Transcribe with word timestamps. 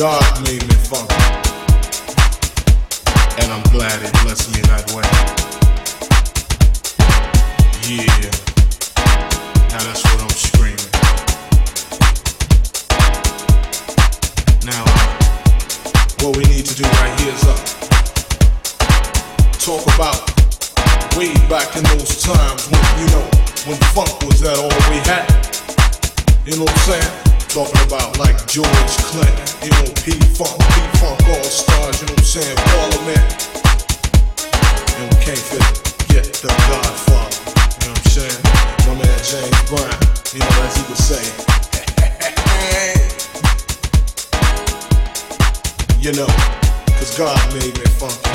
God 0.00 0.48
made 0.48 0.66
me. 0.66 0.70
And 3.36 3.52
I'm 3.52 3.62
glad 3.64 4.00
blessed 4.24 4.48
me 4.56 4.62
that 4.62 4.88
way. 4.96 5.04
Yeah. 7.84 8.08
Now 9.68 9.84
that's 9.84 10.02
what 10.02 10.22
I'm 10.24 10.32
screaming. 10.32 10.88
Now, 14.64 14.84
what 16.24 16.34
we 16.34 16.44
need 16.44 16.64
to 16.64 16.74
do 16.74 16.84
right 16.84 17.20
here 17.20 17.34
is. 17.34 17.44
Uh, 17.44 17.60
talk 19.60 19.84
about 19.94 20.16
way 21.14 21.34
back 21.50 21.76
in 21.76 21.84
those 21.84 22.22
times 22.22 22.66
when, 22.70 22.80
you 22.98 23.06
know, 23.12 23.28
when 23.68 23.76
funk 23.92 24.22
was 24.22 24.40
that 24.40 24.56
all 24.56 24.72
we 24.88 24.96
had. 25.04 25.28
You 26.46 26.56
know 26.56 26.64
what 26.64 26.72
I'm 26.72 27.00
saying? 27.02 27.29
Talking 27.50 27.82
about 27.82 28.16
like 28.16 28.46
George 28.46 28.94
Clinton, 29.10 29.34
you 29.60 29.70
know, 29.70 29.82
P 30.06 30.12
Funk, 30.38 30.54
P 30.54 30.80
Funk 31.02 31.18
All 31.26 31.42
Stars, 31.42 32.00
you 32.00 32.06
know 32.06 32.14
what 32.14 32.20
I'm 32.20 32.24
saying? 32.24 32.56
Parliament. 32.56 33.26
You 34.94 35.02
know, 35.02 35.10
can't 35.18 35.42
fit, 35.50 35.58
yeah, 36.14 36.22
the 36.22 36.46
Godfather, 36.46 37.42
you 37.74 37.90
know 37.90 37.90
what 37.90 38.06
I'm 38.06 38.14
saying? 38.14 38.38
My 38.86 38.94
man 39.02 39.18
James 39.26 39.62
Brown, 39.66 39.98
you 40.30 40.38
know, 40.38 40.62
as 40.62 40.78
he 40.78 40.82
would 40.86 41.02
say. 41.02 41.26
you 46.06 46.12
know, 46.14 46.30
cause 46.94 47.18
God 47.18 47.34
made 47.52 47.74
me 47.74 47.86
funky. 47.98 48.30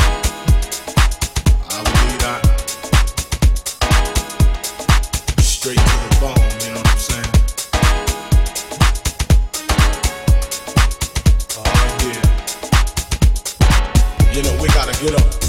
I 1.72 1.80
believe 1.88 2.20
that. 2.20 2.44
Straight 5.40 5.95
get 15.02 15.14
up. 15.14 15.45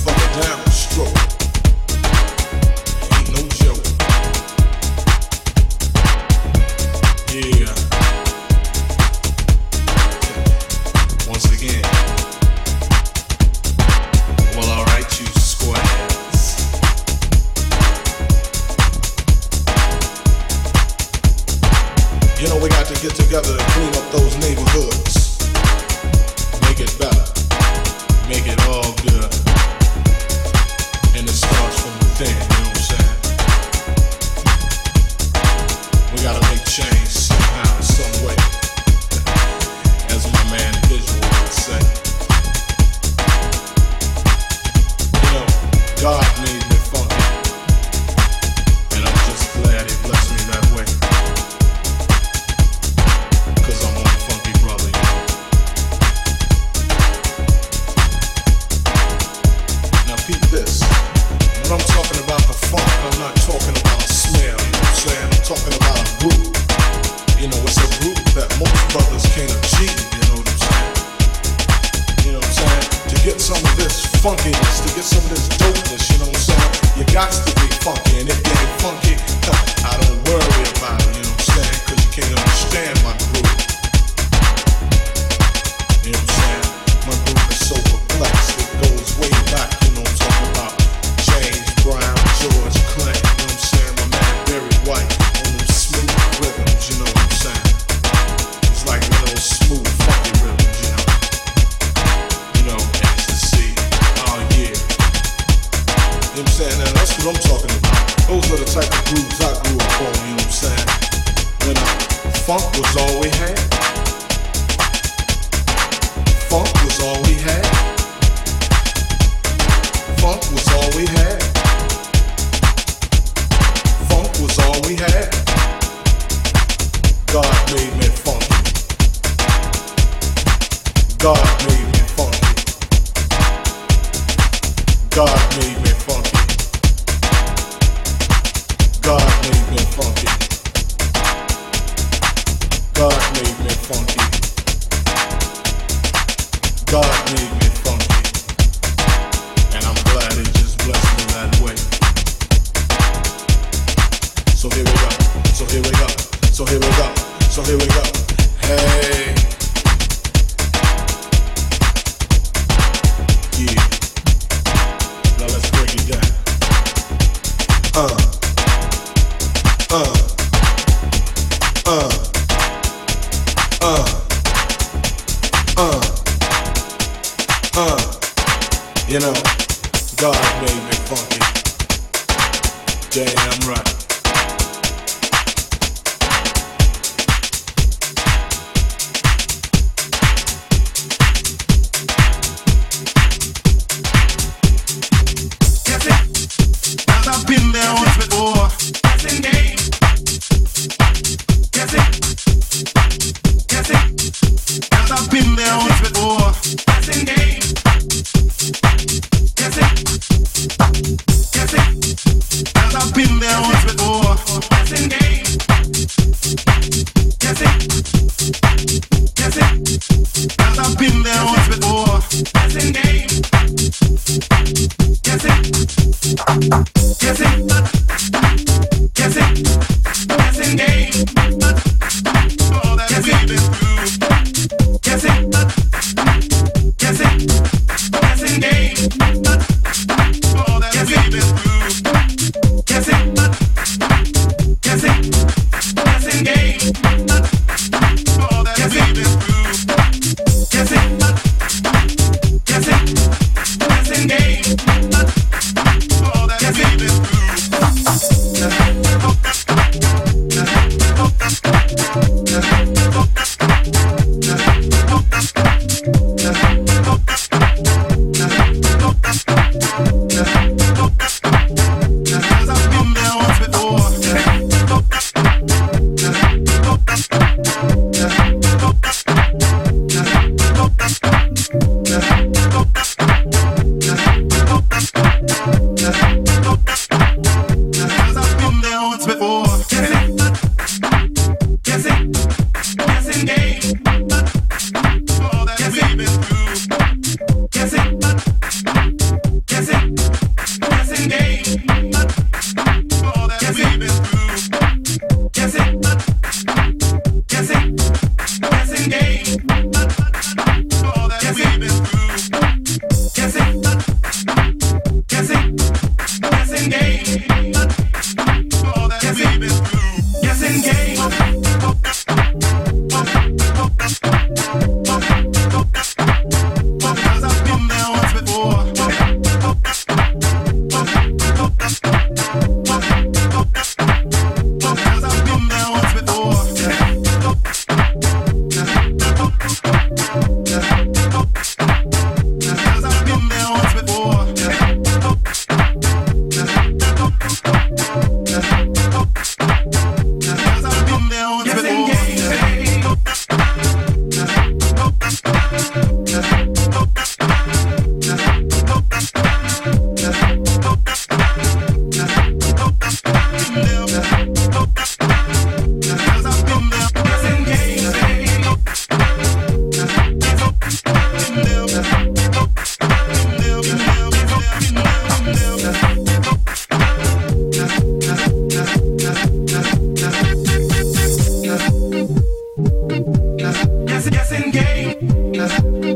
you 179.16 179.20
know. 179.22 179.45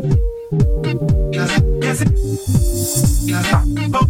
Cause, 0.00 1.60
cause 1.82 2.00
it, 2.00 2.08
cause 3.92 4.09